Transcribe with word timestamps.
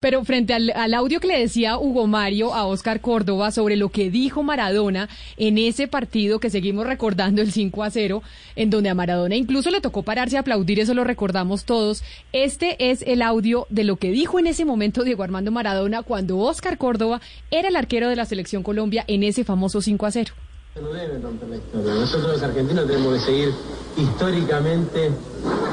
Pero 0.00 0.24
frente 0.24 0.54
al, 0.54 0.94
audio 0.94 1.18
que 1.18 1.26
le 1.26 1.40
decía 1.40 1.76
Hugo 1.76 2.06
Mario 2.06 2.54
a 2.54 2.66
Oscar 2.66 3.00
Córdoba 3.00 3.50
sobre 3.50 3.74
lo 3.74 3.88
que 3.88 4.10
dijo 4.10 4.44
Maradona 4.44 5.08
en 5.36 5.58
ese 5.58 5.88
partido 5.88 6.38
que 6.38 6.50
seguimos 6.50 6.86
recordando 6.86 7.42
el 7.42 7.50
5 7.50 7.82
a 7.82 7.90
0, 7.90 8.22
en 8.54 8.70
donde 8.70 8.90
a 8.90 8.94
Maradona 8.94 9.34
incluso 9.34 9.72
le 9.72 9.80
tocó 9.80 10.04
pararse 10.04 10.36
a 10.36 10.40
aplaudir, 10.40 10.78
eso 10.78 10.94
lo 10.94 11.02
recordamos 11.02 11.64
todos. 11.64 12.04
Este 12.32 12.92
es 12.92 13.02
el 13.08 13.22
audio 13.22 13.66
de 13.70 13.82
lo 13.82 13.96
que 13.96 14.12
dijo 14.12 14.38
en 14.38 14.46
ese 14.46 14.64
momento 14.64 15.02
Diego 15.02 15.24
Armando 15.24 15.50
Maradona 15.50 16.04
cuando 16.04 16.38
Oscar 16.38 16.78
Córdoba 16.78 17.20
era 17.50 17.66
el 17.66 17.74
arquero 17.74 18.08
de 18.08 18.14
la 18.14 18.24
selección 18.24 18.62
Colombia 18.62 19.02
en 19.08 19.24
ese 19.24 19.42
famoso 19.42 19.82
5 19.82 20.06
a 20.06 20.12
0. 20.12 20.32
No 20.80 20.92
deben 20.92 21.20
romper 21.20 21.48
la 21.48 21.56
historia. 21.56 21.94
Nosotros 21.94 22.34
los 22.34 22.42
argentinos 22.44 22.86
tenemos 22.86 23.14
que 23.14 23.20
seguir 23.20 23.52
históricamente 23.96 25.10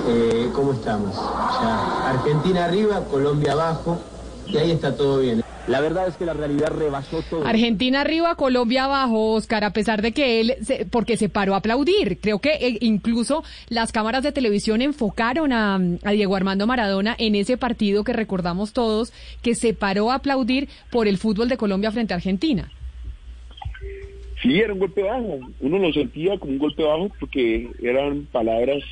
eh, 0.07 0.50
estamos. 0.73 1.16
Argentina 2.05 2.66
arriba, 2.66 3.04
Colombia 3.12 3.52
abajo, 3.52 4.00
y 4.48 4.57
ahí 4.57 4.71
está 4.71 4.96
todo 4.96 5.20
bien. 5.20 5.43
La 5.68 5.82
verdad 5.82 6.07
es 6.07 6.16
que 6.16 6.25
la 6.25 6.33
realidad 6.33 6.68
rebasó 6.68 7.24
todo. 7.24 7.46
Argentina 7.46 8.01
arriba, 8.01 8.36
Colombia 8.36 8.86
abajo, 8.86 9.33
Oscar, 9.33 9.64
a 9.64 9.74
pesar 9.74 10.01
de 10.01 10.11
que 10.11 10.39
él, 10.39 10.56
se, 10.61 10.86
porque 10.86 11.18
se 11.18 11.28
paró 11.28 11.56
a 11.56 11.57
aplaudir. 11.57 12.20
Creo 12.20 12.39
que 12.39 12.54
eh, 12.54 12.78
incluso 12.82 13.43
las 13.70 13.92
cámaras 13.92 14.23
de 14.23 14.32
televisión 14.32 14.82
enfocaron 14.82 15.51
a, 15.51 15.79
a, 16.04 16.11
Diego 16.11 16.36
Armando 16.36 16.68
Maradona 16.68 17.15
en 17.18 17.34
ese 17.34 17.57
partido 17.57 18.04
que 18.04 18.14
recordamos 18.14 18.73
todos, 18.73 19.11
que 19.42 19.56
se 19.56 19.73
paró 19.73 20.11
a 20.11 20.15
aplaudir 20.15 20.70
por 20.92 21.07
el 21.07 21.18
fútbol 21.18 21.50
de 21.50 21.57
Colombia 21.57 21.92
frente 21.92 22.14
a 22.14 22.18
Argentina. 22.18 22.71
Sí, 24.42 24.59
era 24.59 24.73
un 24.73 24.79
golpe 24.79 25.01
bajo. 25.01 25.39
Uno 25.62 25.79
lo 25.79 25.92
sentía 25.92 26.37
como 26.37 26.54
un 26.54 26.59
golpe 26.59 26.84
bajo 26.84 27.09
porque 27.20 27.71
eran 27.82 28.28
palabras 28.32 28.84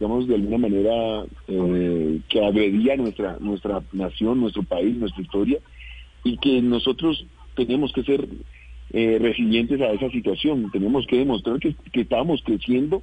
digamos, 0.00 0.26
de 0.26 0.34
alguna 0.34 0.56
manera 0.56 1.26
eh, 1.46 2.20
que 2.30 2.42
agredía 2.42 2.96
nuestra, 2.96 3.36
nuestra 3.38 3.82
nación, 3.92 4.40
nuestro 4.40 4.62
país, 4.62 4.96
nuestra 4.96 5.22
historia, 5.22 5.58
y 6.24 6.38
que 6.38 6.62
nosotros 6.62 7.26
tenemos 7.54 7.92
que 7.92 8.02
ser 8.04 8.26
eh, 8.94 9.18
resilientes 9.20 9.78
a 9.82 9.92
esa 9.92 10.08
situación, 10.08 10.70
tenemos 10.72 11.06
que 11.06 11.18
demostrar 11.18 11.58
que, 11.60 11.74
que 11.92 12.00
estábamos 12.00 12.40
creciendo 12.42 13.02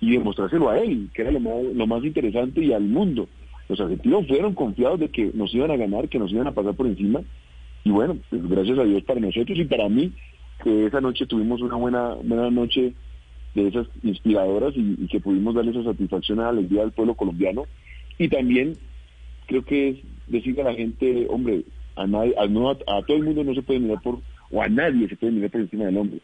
y 0.00 0.12
demostrárselo 0.12 0.70
a 0.70 0.78
él, 0.78 1.10
que 1.12 1.20
era 1.20 1.30
lo 1.30 1.40
más, 1.40 1.62
lo 1.74 1.86
más 1.86 2.02
interesante, 2.04 2.64
y 2.64 2.72
al 2.72 2.84
mundo. 2.84 3.28
Los 3.68 3.78
argentinos 3.78 4.26
fueron 4.26 4.54
confiados 4.54 4.98
de 4.98 5.10
que 5.10 5.30
nos 5.34 5.54
iban 5.54 5.70
a 5.70 5.76
ganar, 5.76 6.08
que 6.08 6.18
nos 6.18 6.32
iban 6.32 6.46
a 6.46 6.54
pasar 6.54 6.72
por 6.74 6.86
encima, 6.86 7.20
y 7.84 7.90
bueno, 7.90 8.16
pues 8.30 8.48
gracias 8.48 8.78
a 8.78 8.84
Dios 8.84 9.02
para 9.02 9.20
nosotros 9.20 9.58
y 9.58 9.64
para 9.64 9.90
mí, 9.90 10.10
que 10.64 10.86
esa 10.86 11.02
noche 11.02 11.26
tuvimos 11.26 11.60
una 11.60 11.76
buena, 11.76 12.14
buena 12.14 12.50
noche 12.50 12.94
de 13.54 13.68
esas 13.68 13.86
inspiradoras 14.02 14.74
y, 14.76 15.06
que 15.08 15.20
pudimos 15.20 15.54
darle 15.54 15.72
esa 15.72 15.84
satisfacción 15.84 16.40
a 16.40 16.44
la 16.44 16.48
alegría 16.50 16.82
del 16.82 16.92
pueblo 16.92 17.14
colombiano. 17.14 17.64
Y 18.18 18.28
también 18.28 18.74
creo 19.46 19.64
que 19.64 19.88
es 19.88 19.96
decirle 20.26 20.62
a 20.62 20.66
la 20.66 20.74
gente, 20.74 21.26
hombre, 21.28 21.64
a, 21.96 22.06
nadie, 22.06 22.34
a, 22.38 22.46
no, 22.46 22.70
a 22.70 22.76
todo 23.06 23.16
el 23.16 23.24
mundo 23.24 23.44
no 23.44 23.54
se 23.54 23.62
puede 23.62 23.80
mirar 23.80 24.00
por, 24.02 24.18
o 24.50 24.62
a 24.62 24.68
nadie 24.68 25.08
se 25.08 25.16
puede 25.16 25.32
mirar 25.32 25.50
por 25.50 25.60
encima 25.60 25.86
del 25.86 25.98
hombre. 25.98 26.20